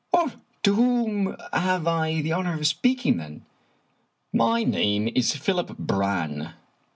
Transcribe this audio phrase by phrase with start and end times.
[0.63, 3.45] "To whom have I the honor of speaking, then?
[4.43, 6.55] ""My name is Philip Brann."